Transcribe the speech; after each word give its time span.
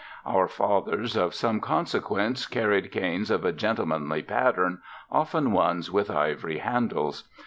Our 0.25 0.47
fathers 0.47 1.15
of 1.15 1.35
some 1.35 1.59
consequence 1.61 2.47
carried 2.47 2.91
canes 2.91 3.29
of 3.29 3.45
a 3.45 3.51
gentlemanly 3.51 4.23
pattern, 4.23 4.81
often 5.11 5.51
ones 5.51 5.91
with 5.91 6.09
ivory 6.09 6.57
handles. 6.57 7.25